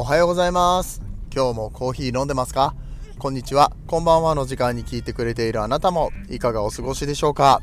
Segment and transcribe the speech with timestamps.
[0.00, 1.02] おはようございます。
[1.34, 2.76] 今日もコーヒー飲んでますか？
[3.18, 3.72] こんにちは。
[3.88, 7.60] こんばんはの時間に聞いてくれているあなたもいかがお過ごしでしょうか？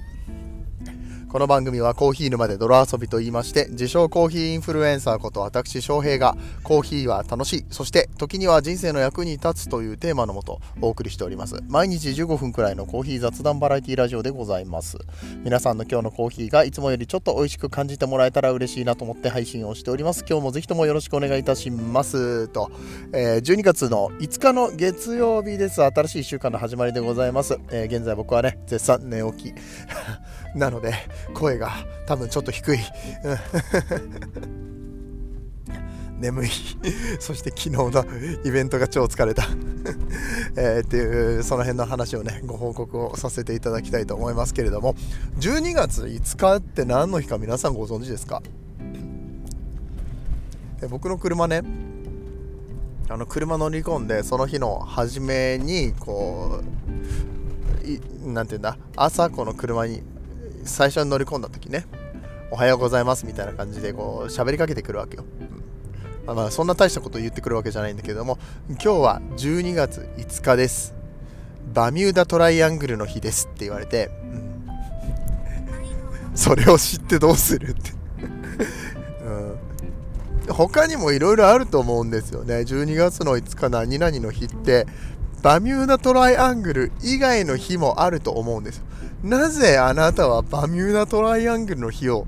[1.36, 11.62] この番組はコーヒー沼で泥遊びと言いまして自称コーヒーインフルエンサーこと私翔平がコーヒーは楽しいそして時には人生の役に立つというテーマのもとお送りしております。
[11.67, 14.98] 毎日15分くらいのコーヒー雑談バラエティラジオでございます。
[15.44, 20.23] 皆さんの今日のコーヒーがいつもよりちょっと美味しく感じてもらえたら嬉しいなと思って配信をしております。
[20.26, 22.47] 今日もぜひともよろしくお願いいたします。
[22.47, 22.72] と、
[23.11, 25.83] えー、12月の5日の月曜日です。
[25.83, 29.53] 新しい1週間の始まりでございます、えー、現在僕はね絶賛寝起き。
[30.55, 30.94] なので
[31.34, 31.72] 声が
[32.08, 32.80] 多分ちょっと低い。
[36.18, 36.50] 眠い。
[37.20, 38.05] そして昨日の
[38.45, 39.44] イベントが超疲れた。
[40.55, 44.95] えっていうその辺の話をねご報告をさせていただきたいと思いますけれども。
[45.40, 48.42] 12月5日って何の日か皆さんご存知ですか？
[50.90, 51.64] 僕の車ね
[53.09, 58.78] あの車乗り込んでその日の初めにこう何て言うんだ？
[58.95, 60.02] 朝この車に
[60.66, 61.85] 最初に乗り込んだ時ね
[62.52, 65.25] おはようございますみたいな感じでこう喋りかけてくるわけよ、
[66.27, 66.35] うん。
[66.35, 68.38] まあ、そんな大したこと言ってくるわけじゃないんだけども
[68.69, 70.95] 今日は12月5日です。
[71.73, 74.69] バミューダトライアングルの日ですって言われて、うん、
[76.35, 77.91] それを知ってどうするって。
[79.25, 82.55] うん、他にもいろいろあると思うんですよね。
[82.57, 84.85] 12月の5日何々の日って
[85.41, 88.85] バミューダトライアングル以外の日もあると思うんですよ。
[89.26, 92.28] なぜあなたはバミューダトライアングルの日を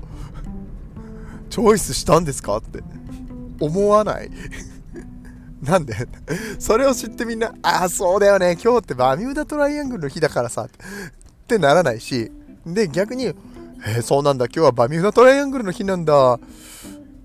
[1.48, 2.82] チョイスしたんですかって。
[3.60, 4.30] 思わない。
[5.62, 5.94] なんで？
[6.58, 10.68] それを知ってみんな、ああ、そうだよね、今日ってバミューダトライアングルの日だからさ、っ
[11.46, 12.30] てならないし、
[12.66, 16.38] で、逆に、えー、そうなんだ、今日はバミューダトライアングルの日なんだ。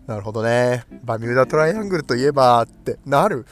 [0.08, 0.84] なるほどね。
[1.04, 3.46] バミューダトライアングルといえばってなる。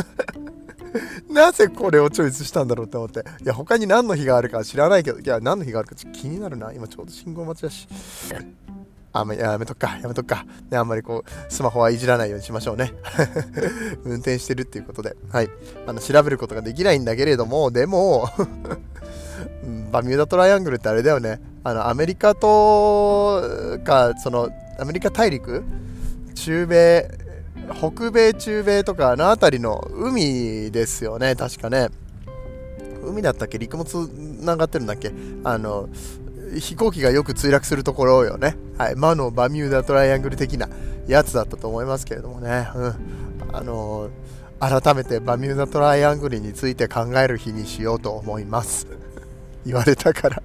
[1.30, 3.20] なぜこれをチョイスしたんだろうって思って。
[3.42, 6.72] いや、他に何の日があるか知らないけど、いや、何の日があるかちょっと気になるな。
[6.72, 7.88] 今ちょうど信号待ちだし。
[9.12, 10.44] あんやめとくか、やめとくか。
[10.70, 12.92] ね、あんまりこう、スマホはいじらないようにしましょうね。
[14.04, 15.16] 運転してるっていうことで。
[15.30, 15.50] はい。
[15.86, 18.28] あの、調べることができないんだけれども、でも
[19.90, 21.40] バミューダトライアングルってあれだよね。
[21.64, 25.64] あの、アメリカとか、その、アメリカ大陸
[26.34, 27.17] 中米
[27.74, 31.88] 北米、中米とかあの辺りの海ですよね、確かね。
[33.04, 33.58] 海だったっけ？
[33.58, 35.12] 陸もつながってるんだっけ？
[35.44, 35.88] あの、
[36.58, 38.56] 飛行機がよく墜落するところよね。
[38.76, 38.96] はい。
[38.96, 40.68] 魔のバミューダトライアングル的な
[41.06, 42.68] やつだったと思いますけれどもね。
[42.74, 42.94] うん。
[43.52, 44.10] あの、
[44.60, 48.86] 改めてバミューダトライアングルについて考える日にしようと思います。
[49.64, 50.42] 言われたから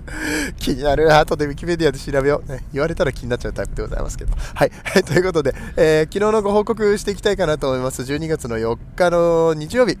[0.58, 1.14] 気になる。
[1.14, 2.64] 後でウィキペディアで調べよう、ね。
[2.72, 4.32] 言われたら気になっちゃうタイプでございますけど。
[4.54, 4.70] はい。
[5.04, 8.02] ということで、えー、昨日のご報告していきたいかなと思います。
[8.02, 9.98] 12月の4日の日曜日。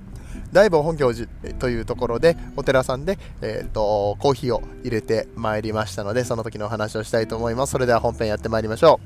[0.52, 1.26] 大坊本教寺
[1.58, 9.00] というところでお寺さんで、えーと、コーヒーを入れてまいりましたのでその時のお話をしたいと思いますそれでは本編やってまいりましょ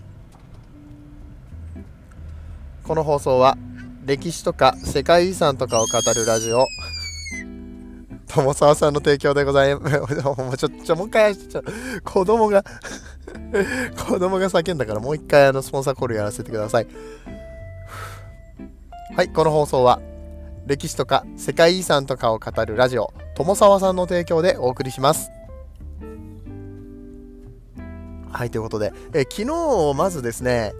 [2.84, 3.56] うこの放送は
[4.04, 6.66] 歴史とか世界遺産とかを語るラジオ
[8.36, 9.98] 友沢さんの提供でございます。
[10.22, 11.62] もうちょ、ちょ、もう一回、ちょ、
[12.04, 12.62] 子供が
[14.06, 16.86] 子供が叫んだからもう一回あのスポンサーコールやらせてください。
[19.16, 20.00] はい、この放送は
[20.66, 25.30] 歴史とか世界遺産とかを語るラジオ、友沢さんの提供でお送りします。
[28.30, 30.74] はい、ということで、え昨日まずですね、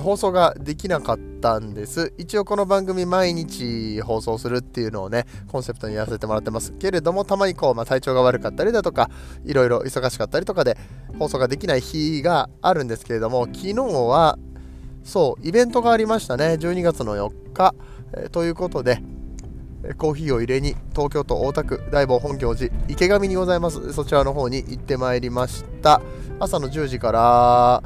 [0.00, 2.12] 放送ができなかったんです。
[2.18, 9.10] 一応この番組毎日放送するっていうのをね、コンセプトにやらせてもらってますけれども、たまにこう、まあ、体調が悪かったりだとか、
[9.44, 10.76] いろいろ忙しかったりとかで
[11.18, 14.38] 放送ができない日があるんですけれども、昨日は、
[15.04, 16.56] そう、イベントがありましたね。
[16.60, 17.74] 12月の4日。
[18.12, 19.02] えー、ということで、
[19.98, 26.00] コーヒーを入れに東京都大田区大坊本行寺池上にございますそちらの方に行ってまいりました
[26.40, 27.82] 朝の10時から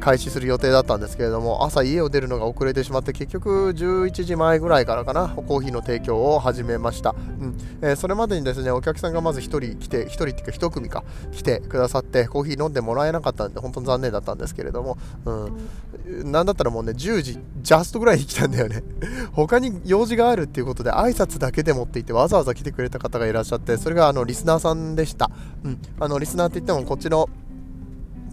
[0.00, 7.56] 開始する予定だったんですけれども朝家を出るのが遅れてしまって結局11時前ぐらいからかなコーヒーの提供を始めました、うん。
[7.80, 18.82] えー、それまでにですねお客さんがまず1人来て1人っていうか1組か来てくださってコーヒー飲んでもらえなかったんで本当に残念だったんですけれども、うん、なんだったらもうね10時ジャストぐらいに来たんだよね。
[19.32, 25.30] 他に用事があるっていうことで挨拶だけで持っていてわざわざ来てくれた方がいらっしゃってそれがあのリスナーさんでした、
[25.64, 27.28] うん、あのリスナーって言ってもこっちの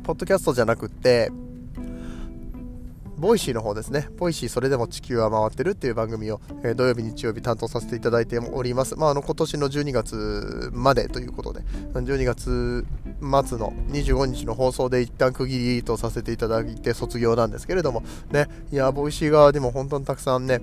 [0.10, 1.32] ポッドキャストじゃなくって、
[3.16, 4.08] Voicy の方ですね。
[4.18, 8.96] Voicy それでも地球は回ってるっていう番組を、えー、土曜日、日曜日担当させていただいております。
[8.96, 11.62] まあ、あの今年の12月までということで、
[11.94, 12.88] 12月
[13.20, 18.02] 末の25日の放送で一旦区切りとさせていただいて卒業なんですけれども、
[18.32, 20.60] ね、いや、 Voicy 側でも本当にたくさんね、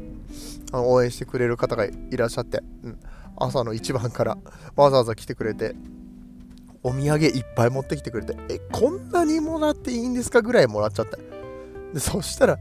[0.72, 2.98] あの応援してくれる方がいらっしゃって、うん、
[3.36, 4.38] 朝の一番から
[4.74, 5.76] わざわざ来てくれて、
[6.86, 11.16] お土産いっぱい持ってきてくれて、え、こんなにもらっていいんですかぐらいもらっちゃった。
[11.92, 12.58] でそしたら、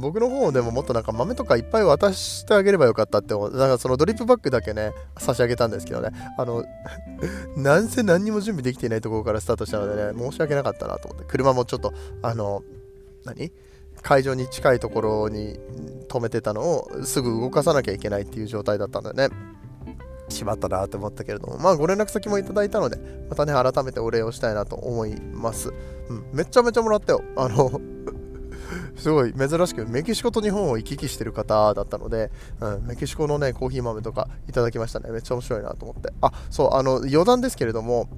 [0.00, 3.56] 僕の方でももっとなんか豆とかいっぱい渡してあげればよかったって思う。
[3.56, 6.64] だかそのドリップバッグだけね、差し上げたんですけどね、あの、
[7.56, 11.92] なんせ何にも準備できていないところからスタートしたのでね、申し訳なかったなと思って、車もちょっと、
[12.22, 12.62] あの、
[13.24, 13.52] 何？
[14.02, 15.58] 会場に近いところに
[16.08, 19.28] 止めてたのをすぐ動かさなきゃいけないっていう状態だったんでね。
[20.32, 22.98] しまったなと思ったけれども、まあご連絡先もいただいたので、
[23.28, 25.72] またね、改めてお礼をしたいなと思います。
[26.08, 27.22] うん、めちゃめちゃもらったよ。
[27.36, 27.80] あの
[28.96, 32.30] すごい珍しくメキシコと日本を行き来してる方だったので、
[32.60, 38.08] うん、メキシコのねコーヒー豆とかいただきましたねめっちゃ面白いなと思ってあそうあの余談ですけれども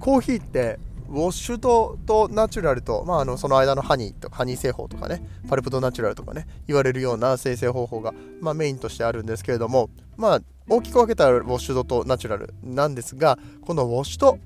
[0.00, 0.78] コーヒーって
[1.08, 14.38] ウォッシュととナチュラルと、まあ、あのその間のハニーとハニー製法とかねパルプドナチュラルとかね言われるような生成方法が、まあ、メインとしてあるんですけれどもまあ大きく分けたらウォッシュドとナチュラルなんですがこのウォッシュド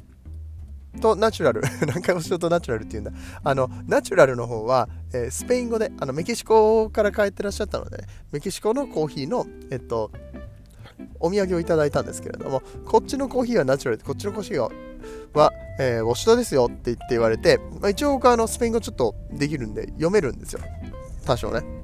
[1.01, 3.13] とナチュラル何回もしようとナチュラルって言うんだ。
[3.45, 10.11] あのナチュラルの方は、えー、スペイン語であのメキシコから帰ってらっしゃったので、ね、メキシコのコーヒーのえっと
[11.21, 14.71] お土産をいただいたんですけれどもこっちのコーヒーはナチュラルでこっちのコーヒーは
[15.35, 20.61] は、えー、ウォッシュドですよって言って言われて、まあ、一応僕はあのスペイン語ちょっとできるんで読めるんですよ。
[21.25, 21.76] 多少ね。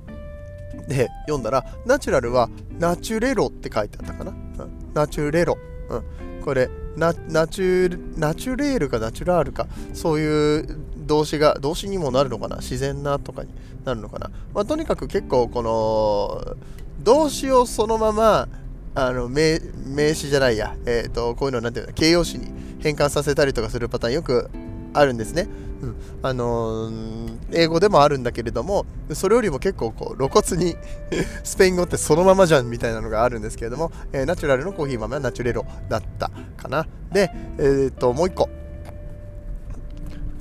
[0.93, 2.49] で読んだらナチュラルは
[2.79, 5.57] ナチュレロって書いてあったかな、うん、ナチュレロ、
[5.89, 12.57] うん、これナナチュナチュレールかナチュラールかそういう動詞が動詞にもなるのかな。
[12.57, 13.51] 自然なとかに
[13.85, 16.57] なるのかな、まあ、とにかく結構この
[17.01, 18.49] 動詞をそのまま
[18.95, 24.51] あの名名詞じゃないや、えーと、こういうのなんていうの形容詞に変換させたりとかするパターンよく
[24.93, 25.49] あるんですね。
[25.83, 30.77] うん、あのー、英語でもあるんだけれどもそれよりも結構こう露骨に
[31.43, 36.87] スペイン語ってそのままじゃんみたいなのがあるんですけれども、えー、ナチュラルのコーヒー豆はナチュレロだったかな。
[37.13, 38.49] で、えー、っともう一個。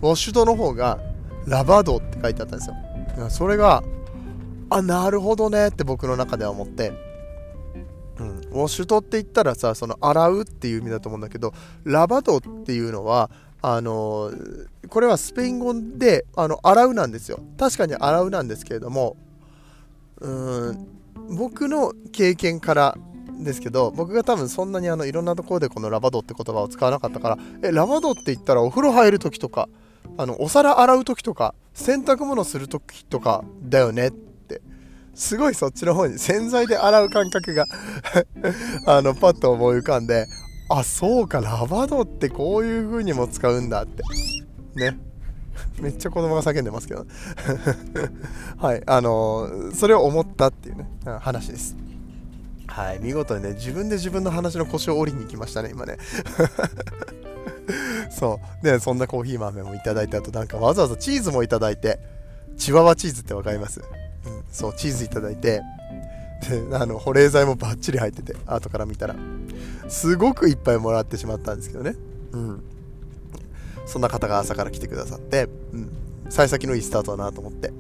[0.02, 1.00] ウォッシュドの方が
[1.46, 2.76] ラバドって書いてあったんですよ。
[3.30, 3.84] それが
[4.70, 6.94] あなるほどねって僕の中では思って。
[8.20, 11.54] うん、ウォッシュドって言ったらさその洗うっていう意味だと思うんだけど
[11.84, 14.32] ラバドっていうのはあの
[14.90, 17.40] これはスペイン語であの洗うなんですよ。
[17.58, 19.16] 確かに洗うなんですけれども
[20.20, 20.88] うん
[21.38, 22.98] 僕の経験から
[23.44, 29.70] ですけど僕が多分そんなにあのいろんなところでこのラバドって言葉を使わなかったからえラバドって言ったらお風呂入る時とか
[30.18, 34.62] あのお皿洗う時とか洗濯物する時とかだよねって
[35.16, 37.66] すごいそっちの方に洗剤で洗う感覚が
[38.86, 40.28] あのパッと思い浮かんで
[40.74, 44.04] あそうかラバドってこういう風にも使うんだって。
[44.76, 44.98] ね。
[45.80, 47.06] めっちゃ子供が叫んでますけど。
[48.58, 50.90] はいあのー、それを思ったっていうね
[51.20, 51.76] 話です。
[52.68, 55.98] はい見事にね自分で自分の話の腰を折りに行きましたね今ね。
[58.10, 58.66] そう。
[58.66, 62.00] でそんなコーヒー豆もいただいた後なんかわざわざチーズもいただいて
[62.58, 63.82] チワワチーズって分かります、
[64.26, 65.62] うん、そうチーズいただいて
[66.50, 69.16] であの保冷剤もバッチリ入ってて後から見たら。
[69.88, 71.96] すごくいっぱいもらってしまったんですけどね。
[72.32, 72.64] うん。
[73.86, 75.92] そんな方が朝から来てくださって、うん、
[76.30, 77.74] 幸先のいいスタートだなと思って。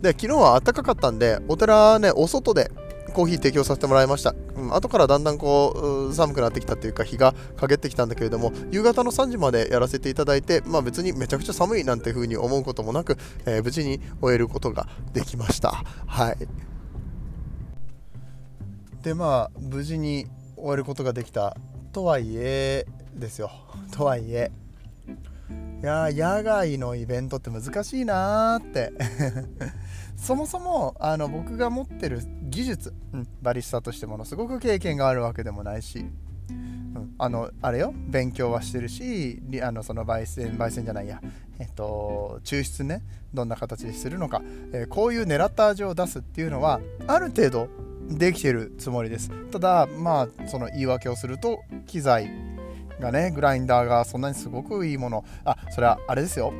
[0.00, 2.70] で昨日は暖かかったんでお寺ねお外で
[3.12, 15.84] コーヒー提供させてもらいました、うん、後からだんだんこう寒くなってきたというか日が陰ってきたんだけれども夕方の3時までやらせていただいてまあ別にめちゃくちゃ寒いなんていう風に思うこともなく、えー、無事に終えることができました。
[16.06, 16.71] はい。
[19.02, 21.56] でまあ無事に終えることができた
[21.92, 23.50] とはいえですよ。
[23.90, 24.50] とはいえ。
[25.82, 28.92] いや野外のイベントって難しいなーって。
[30.16, 36.06] そもそもあの僕が持ってる技術、うん、バリスタとしてものすごく経験があるわけでもないし、
[36.48, 41.20] うん、あのあれよ勉強はしてるしあのその焙煎焙煎じゃないや。
[41.58, 43.02] えっと抽出ね
[43.34, 44.42] どんな形でするのか、
[44.72, 47.68] えー、こういう狙った味を出すっていうのはある程度
[48.08, 49.30] できてるつもりです。
[49.50, 52.30] ただまあその言い訳をすると機材
[53.00, 55.24] がねグラインダーがそんなにすごくいいもの。
[55.44, 56.52] あそれはあれですよ。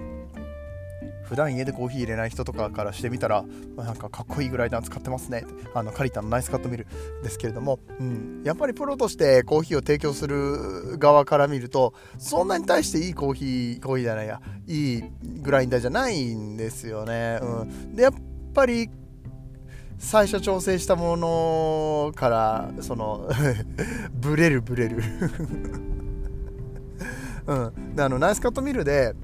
[1.25, 3.43] 普段家でコーヒー入れない人とかからしてみたら、
[3.75, 5.45] なんかかっこいいグライダー使ってますね。
[5.73, 6.87] あのカリタのナイスカットミル
[7.23, 15.05] ですけれども、うん、やっぱりプロとしてコーヒーを提供する側から見るとそんなに対していいコーヒーコーヒーじゃないやいい
[15.41, 18.13] グラインダーじゃないんですよね、うん、でやっ
[18.53, 18.91] ぱり
[20.03, 23.31] 最初調整したものからその
[24.13, 25.03] ブレるブレる。
[27.47, 29.15] うん、であのナイスカットミルで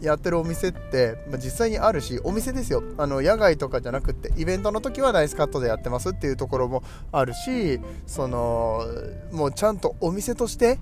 [0.00, 2.82] やってるお店って、まあ、実際にあるしお店ですよ。
[2.96, 6.82] あの野外とかじゃなくってイベントの時はナイスカットでやってますっていうところも
[7.12, 8.84] あるしその
[9.30, 10.78] もうちゃんとお店として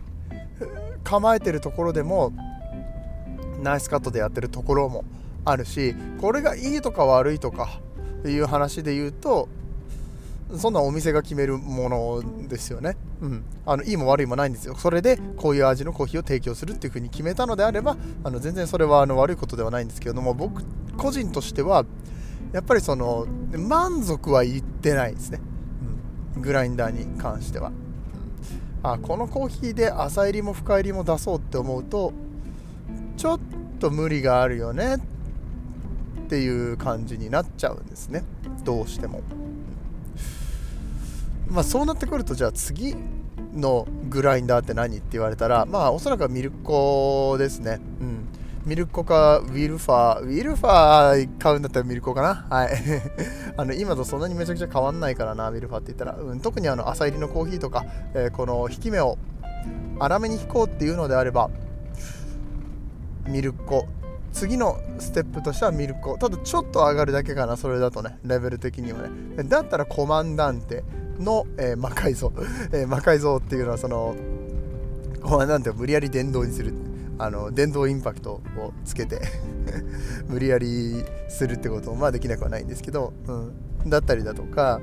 [1.04, 2.32] 構えてるところでも
[3.60, 5.04] ナイスカットでやってるところも
[5.44, 7.80] あるしこれがいいとか悪いとか
[8.28, 9.48] いう話で言うと
[10.56, 12.96] そんなお店が決めるものですよね。
[13.20, 14.74] うん、あのいいも悪いもないんですよ。
[14.74, 20.64] それでこういう味のコーヒーを提供するっていうふうに決めたのであればあの全然それはあの悪いことではないんですけれども僕
[20.96, 21.84] 個人としては
[22.52, 25.40] やっぱりその満足はいってないですね、
[26.36, 27.74] うん、グラインダーに関しては、うん、
[28.90, 32.12] あこのコーヒーで浅入りも深入りも出そうって思うと
[33.16, 33.40] ちょっ
[33.78, 34.98] と無理があるよねっ
[36.30, 38.22] ていう感じになっちゃうんですね。
[38.64, 39.20] どうしても。
[41.48, 42.94] まあ、そうなってくるとじゃあ次
[43.52, 47.80] のグラインダーって何って言われたらまあおそらくはミルコですね。
[48.00, 48.28] うん。
[48.64, 50.20] ミルコかウィルファー。
[50.20, 52.46] ウィルファー買うんだったらミルコかな。
[52.48, 52.70] はい。
[53.58, 57.84] あの今とそんなにめちゃくちゃ変わんないからなウィルファーって言ったら、うん、特にあの朝入りのコーヒーとか、
[58.14, 59.18] えー、この引き目を
[59.98, 61.50] 粗めに引こうっていうのであれば
[63.26, 63.88] ミルコ。
[64.32, 69.44] 次のステップとしてはミルコただちょっと上がるだけかなそれだとねレベル的にはね。
[69.44, 70.84] だったらコマンダンテ
[71.18, 72.32] の、えー、魔改造、
[72.72, 74.14] えー、魔改造っていうのはその
[75.22, 76.74] こうなんて無理やり電動にする。
[77.18, 79.20] あの電動インパクトをつけて
[80.26, 83.32] 無理やりするってこともまあできなくはないんですけど、う
[83.86, 84.80] ん、だったりだとか、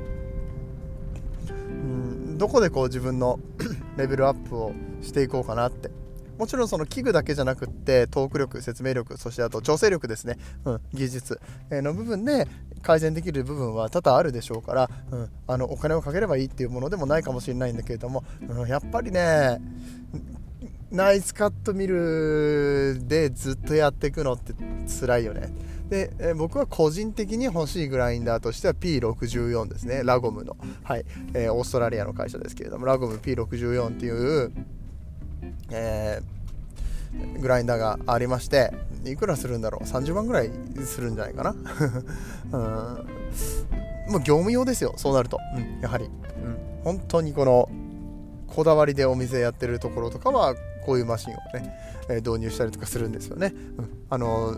[1.49, 3.39] うん、どこでこう自分の
[3.97, 5.89] レベルアップをしていこうかなって
[6.38, 11.39] もちろんその器具だけじゃなくってトーク力説明力そしてあと調整力ですね、うん、技術。
[11.72, 12.48] の部分で
[12.82, 19.60] 改善できる部分は多々あるでしょうから、うん、あのお金をかければいいっていうものでもないかもしれないんだけれども、うん、やっぱりね
[20.91, 24.53] ナイスカットミルでずっとやっていくのって
[25.00, 25.50] 辛いよね。
[25.89, 31.06] で、え僕は個人的に欲しいグラインダーとしては P64 ですね、ラゴムの、はい。
[31.34, 34.51] えー、オーストラリアの会社ですけれども、ラゴム P64 っていう、
[35.71, 38.74] えー、グラインダーがありまして
[39.05, 40.51] いくらするんだろう？30万ぐらい
[40.86, 41.55] するんじゃないかな？
[42.51, 42.57] う
[43.03, 43.07] ん。
[44.07, 47.69] もう業務用ですよそうなると、うん、やはり、うん、本当にこの
[48.47, 50.55] こだわりでお店やってるところとかは
[50.86, 51.77] こういうマシンをね、
[52.09, 54.55] えー、導入したりとかするんですよね、うん、あの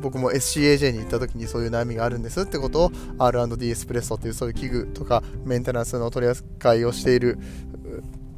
[0.00, 7.38] 僕も SCAJ に行った時にそういう悩みがあるんですってことを R&D エスプレッソっていうそういう器具とかメンテナンスの取り扱いをしている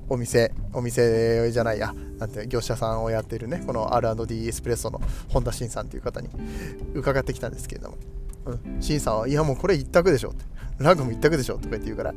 [0.09, 6.29] お店、お店じゃないや、なんて業者さんをやっているね、この R&D エスプレッソの本田慎さんという方に
[6.95, 7.97] 伺ってきたんですけれども、
[8.47, 10.45] うん、さんは、いやもうこれ一択でしょって、
[10.79, 12.15] ラグも一択でしょとか言って言うから、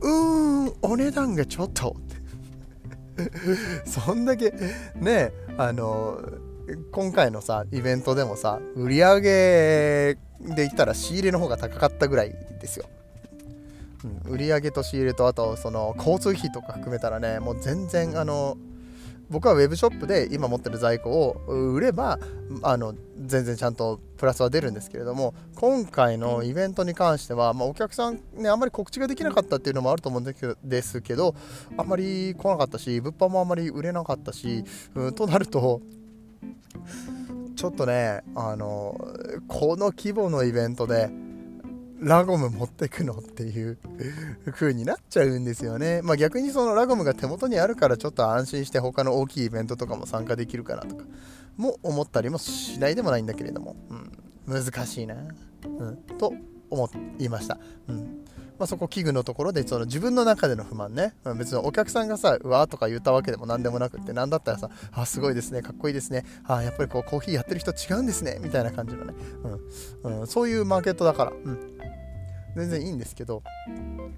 [0.00, 1.96] うーん、お値段がちょっと。
[1.98, 2.24] って。
[3.86, 4.52] そんだけ、
[4.96, 6.20] ね、あの、
[6.92, 12.86] 今回のさ、イベントでもさ、売り上げで言ったら仕入れの方が高かったぐらいですよ。
[14.04, 18.56] うん、売上と仕入れとあとその交通費とか含めたらねもう全然あの
[19.30, 22.18] 僕はウェブショップで今持ってる在庫を売れば
[22.62, 31.34] あの全然ちゃんとプラスは出るんですけれども今回のイベントに関しては、まあ、お客さんねあんまり告知ができなかったっていうのもあると思うんですけど
[31.76, 35.80] あんまり来なかったし物販もあんまり売れなかったし、うん、となると
[37.56, 38.96] ちょっとねあの
[39.48, 41.08] この規模のイベントで
[42.04, 43.14] ラゴム持ってくの？
[43.14, 43.78] っていう
[44.52, 46.02] 風になっちゃうんですよね。
[46.02, 51.04] まあ逆にそのラゴムが手元にあるからちょっと安心して他の大きいイベントとかも参加できるかなとか
[51.56, 55.16] も思ったりもしないでもないんだけれども、うん、難しいな、
[55.64, 56.32] うん、と
[56.70, 57.58] 思いました。
[57.88, 58.24] うん。
[58.58, 65.62] まあ、そこ器具のところでその自分の中での不満ね、まあ、別にお客さんがさうわーとか言ったわけでも何でもなくって何だったらさあすごいですね。
[65.62, 66.24] かっこいいですね。
[66.44, 68.38] あやっぱりこうコーヒーやってる人違うんですね。
[68.40, 69.14] みたいな感じのね、
[70.02, 70.20] うん。
[70.20, 71.73] うん、そういうマーケットだから、うん、
[72.56, 74.14] 全然いいんですけど、うん、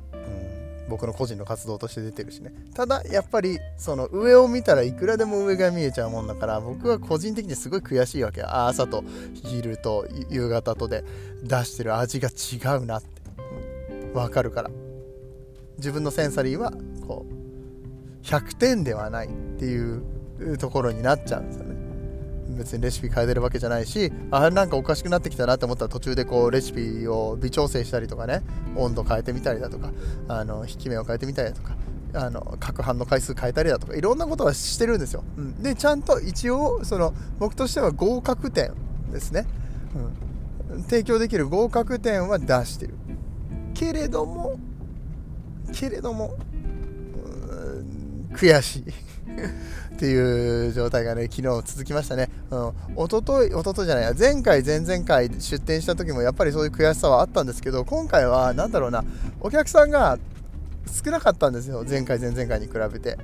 [0.88, 2.52] 僕の個人の活動として出てるしね。
[2.74, 11.04] ただやっぱりその上を見たらいくらでも上が見えちゃうもんだから僕は個人的にすごい悔しいわけ朝と昼と夕方とで
[11.42, 13.08] 出してる味が違うなって。
[14.14, 14.70] わかるから。
[15.78, 16.72] 自分のセンサリーは
[17.06, 20.02] こう100点ではないっていう
[20.58, 21.65] ところになっちゃうんですよね
[22.48, 28.42] 別にレシピ変えてるわけじゃないしあれなんかおかしくなってきたなって思ったら途中でこうレシピを微調整したりとかね
[28.76, 29.92] 温度変えてみたりだとか
[30.28, 31.76] あの引き目を変えてみたりだとか
[32.14, 38.72] あの攪拌の回数変えたりだとかいろんなことはしてるんですよ、うん、でちゃんと一応その僕としては合格点
[39.10, 39.46] ですね、
[40.70, 42.94] うん、提供できる合格点は出してる。
[43.74, 44.58] けれども
[45.74, 46.36] けれども
[48.32, 48.84] 悔しい。
[49.96, 52.28] っていう状態がね、昨日続きましたね。
[52.50, 59.04] うん、おととい、おとといじゃない、前回、前々回出店した時もやっぱりそういう悔しさはあったんですけど、今回は何だろうな、
[59.40, 60.18] お客さんが
[60.86, 63.18] 少なかったんですよ、前回、前々回に比べて。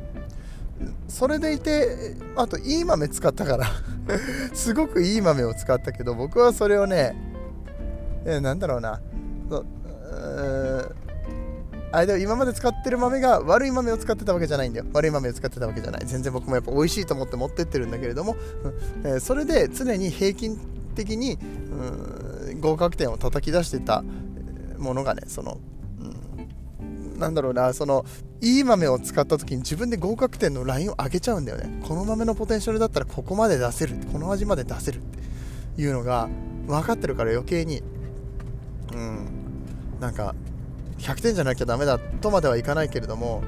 [1.08, 3.66] それでいて、あと、いい豆使ったから。
[4.52, 7.14] すごくいい豆を使ったけど、僕はそれをね、
[8.24, 9.00] えなんだろうな。
[9.50, 9.64] う、
[11.92, 14.86] あでも今まで使ってる豆が悪い豆を使ってたわけじゃないんだよ。
[14.94, 16.06] 悪い豆を使ってたわけじゃない。
[16.06, 18.36] 全然僕もやっぱ美味しいと思って持ってってるんだけれども、
[19.02, 19.06] うん。
[19.06, 20.58] えー、それで常に平均
[20.94, 24.02] 的に、うん、合格点を叩き出してた
[24.78, 25.58] ものがねその、
[26.80, 28.04] うん、なんだろうなその
[28.40, 31.80] いい豆を使った時に自分で合格点のラインを上げちゃうんだよね。
[31.86, 35.00] この豆のポテンシャルだったらここまで出せるこの味まで出せるっ
[35.76, 36.28] ていうのが
[36.66, 37.82] 分かってるから余計に
[38.92, 39.28] うん
[40.00, 40.34] なんか
[41.02, 43.42] 100点じゃなきゃダメだとまではいかないけれども、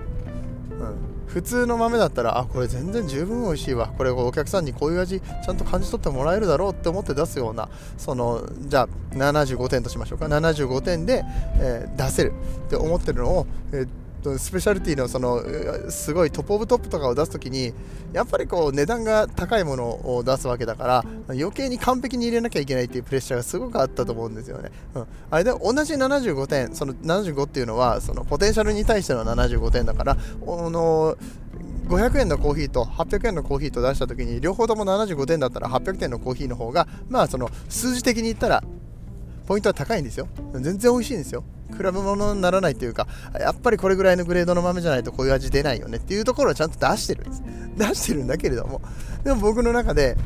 [0.70, 0.96] うん、
[1.26, 3.88] 普通の豆だったらあこれ全然十分美味しいわ。
[3.96, 10.26] これお客さんにこういう味ちゃんと感じ取ってもらえるだろうって思って出すようなそのじゃあ75点としましょうか。
[10.26, 11.25] 75点で、
[11.58, 12.32] えー、出せる
[12.66, 13.88] って思ってるのを、えー
[14.38, 15.42] スペシャルティのその
[15.90, 17.72] すごいトップオブトップとかを出す時に
[18.12, 24.70] やっぱりこう値段が高いものを出すわけだから余計に完璧に入れなきゃいけないっていうプレッシャーがすごくあったと思うんですよね。
[24.94, 30.16] うん、あれで同じ75点その75っていうのはそのポテンシャルに対しての75点だからあ
[30.46, 31.16] の
[31.88, 38.62] 500円のコーヒーと800円のコーヒーと出した時に両方とも75点だったら800点のコーヒーの方がまあその数字的に言ったら
[39.46, 40.28] ポイントは高いんですよ。
[40.54, 41.44] 全然美味しいんですよ。
[41.76, 43.08] 比べ物にならないというか
[43.38, 45.98] やっぱりこれぐらいのグレードの豆じゃないとこういう味出ないよね。
[45.98, 47.42] っていうところはちゃんと出してるんです。
[47.76, 48.80] 出してるんだけれども。
[49.24, 50.16] でも僕の中で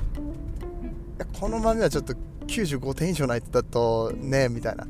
[1.41, 2.15] この豆はちょっと
[2.47, 4.87] 95点以上ないとだとねみたいな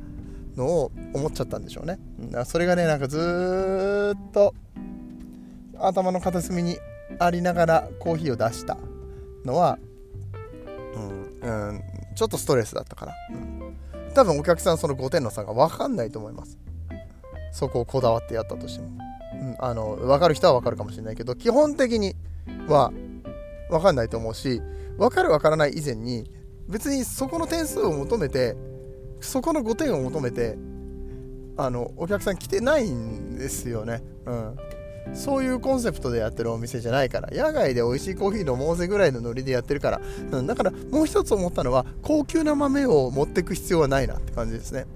[0.56, 1.98] のを思っちゃったんでしょうね。
[2.44, 4.54] それがねなんかずっと
[5.78, 6.78] 頭の片隅に
[7.18, 8.76] ありながらコーヒーを出した
[9.44, 9.78] のは、
[10.94, 11.82] うん、うん、
[12.14, 13.67] ちょっとストレスだったかな、うん。
[14.18, 16.58] 多分お客さんその5点の差が分かんないと思います。
[17.52, 18.88] そこをこだわってやったとしても、
[19.32, 22.16] うん、あの分かる人は分かるかもしれないけど基本的に
[22.66, 22.92] は
[23.70, 24.60] 分かんないと思うし
[24.98, 26.30] 分かる分からない以前に
[26.68, 28.56] 別にそこの点数を求めて
[29.20, 30.58] そこの5点を求めて
[31.56, 34.02] あのお客さん来てないんですよね。
[34.26, 34.56] うん。
[35.14, 40.00] そういうコンセプトでやってるお店じゃないから野外で美味しいコーヒー飲もうぜぐらいのノリでやってるから、
[40.32, 44.86] うん、だからもう一つ思ったのは高級な豆を持ってく必要はないなって感じですね、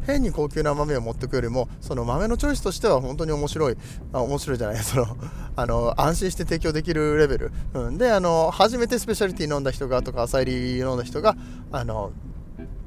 [0.00, 3.76] うん、変に高級な豆を持ってくよりもその豆のチョイスとしては本当に面白い。
[4.12, 4.82] あ面白いじゃない。
[4.82, 5.16] その
[5.56, 11.36] あの安心して提供できるレベル、うん、であの初めてスペシャリティ飲んだ人がとか浅入り飲んだ人が
[11.72, 12.12] あの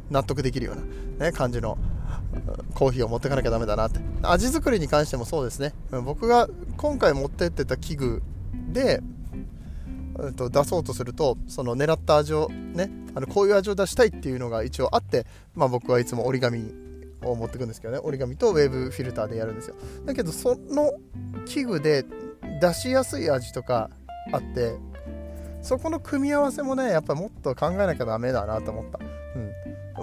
[0.10, 0.76] 納得できるよう
[1.20, 1.78] な、ね、感じの
[2.74, 5.74] コーヒーを持ってかなきゃダメだなって味作りに関してもそうですね。
[6.04, 8.24] 僕が今回持ってってた器具
[8.72, 9.02] で、
[10.20, 16.72] えっと、出そうとするとその狙った味をねあのこういう味を出したいっていうのが一応あって、まあ、僕はいつも折り紙
[17.24, 18.00] を持ってくんですけどね。
[18.04, 19.76] 折り紙とウェーブフィルターでやるんですよ。
[20.06, 20.92] だけどその
[21.46, 22.06] 器具で
[22.62, 23.90] 出しやすい味とか
[24.32, 24.76] あって
[25.62, 29.00] そこの組み合わせもねやっぱもっと考えなきゃダメだなと思った。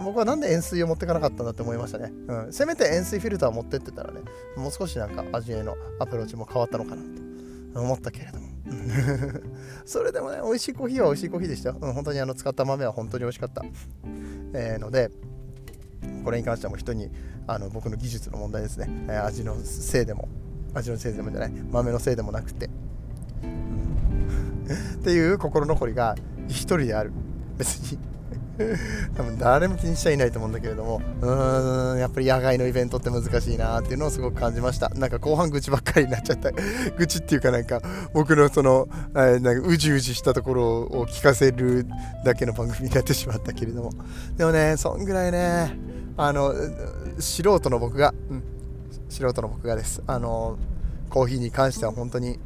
[0.09, 2.11] 僕はなんで塩水を持ってかなかったんだって思いましたね。
[2.29, 2.53] うん。
[2.53, 4.23] せめて塩水フィルターを持ってってたらね、
[4.57, 7.03] もう少しなんか味へのアプローチも変わったのかな
[7.75, 8.49] と思ったけれども。
[9.85, 11.77] それでもね、美味しいコーヒーは美味しいコーヒーでしたよ。
[11.79, 13.63] うん、本当にあの使った豆は本当に美味しかった。
[14.55, 15.11] えー、ので、
[16.25, 17.11] これに関してはもう人に
[17.47, 18.89] あの僕の技術の問題ですね。
[19.09, 20.27] えー、味のせいでも、
[20.73, 22.71] 味のせいでもじゃない、豆のせいでもなくて。
[25.05, 26.17] っていう心残りが
[26.47, 27.13] 一人である。
[27.59, 27.99] 別に
[29.17, 34.89] 多分誰も気にしちゃいないと思うんだけれどもうーんやっぱり野外のイベントって難しいなっていうのをすごく感じました。
[34.91, 36.51] なんか後半愚痴ばっかりになっちゃった。
[36.99, 37.81] 愚痴っていうかなんか
[38.13, 41.87] 僕のその、えなんかうじうじしたところを聞かせる
[42.25, 43.93] だけの番組になってしまったけれども。
[44.37, 45.77] でもねそんぐらいね
[46.17, 46.53] あの
[47.19, 48.43] 素人の僕が、うん、
[49.09, 50.03] 素人の僕がです。
[50.07, 50.59] あの
[51.11, 52.39] コーヒーに関しては本当に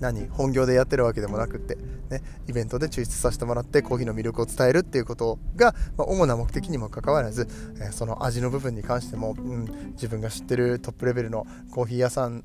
[0.00, 1.76] 何本業でやってるわけでもなくって、
[2.10, 7.48] ね、イベントで抽出させてもらってコーヒーの魅力を伝えるっていうことが、まあ、主な目的にもかかわらず、
[7.80, 12.42] えー、その味の部分に関しても、うん、自分が知ってるトップレベルのコーヒー屋さん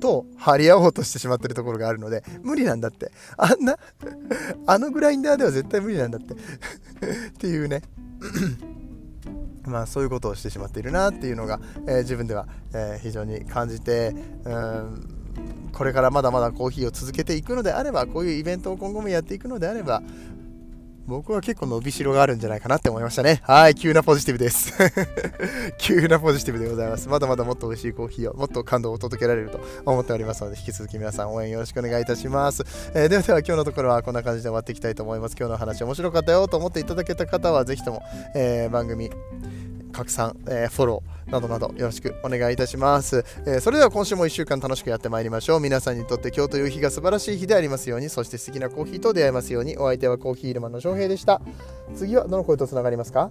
[0.00, 3.12] と張り合おうとしてしまってるところがあるので無理なんだって。
[3.36, 3.76] あんな
[4.66, 6.34] あのグラインダーでは絶対無理なんだって。
[6.34, 6.36] っ
[7.38, 7.82] ていうね。
[9.64, 14.14] まあそういうことをしてしまっているなっていうのが、えー、自分では、えー、非常に感じて
[14.44, 15.19] うん
[15.72, 20.02] これからまだまだコーヒーを続けていくのであればこういうイベントを今後もやっていくのであれば
[21.10, 23.40] 僕は結構伸びしろがあるんじゃないかなって思いましたね。
[23.42, 24.72] はい、急なポジティブです。
[25.78, 27.08] 急なポジティブでございます。
[27.08, 32.62] まだまだもっと美味しいコーヒーを、もっと感動を届けられると思っておりますので、引き続き皆さん応援よろしくお願いいたします。
[32.94, 35.34] えー、ではでは今日のところはこんな感じで終わっていきたいと思います。
[35.36, 38.02] 今日の話面白かったよと思っていただけた方は、ぜひとも、
[38.36, 39.10] えー、番組、
[39.92, 45.60] 拡散、えー、フォローなどなどよろしくお願いいたします、えー、それでは今週も1週間楽しくやってまいりましょう。
[45.60, 51.40] 皆さんにとって今日という日が素晴らしい日でありますようにそして素敵なコーヒーと出会えますようにお相手はコーヒールマンの翔平でした。
[51.94, 53.30] 次はどの声とつながりますか？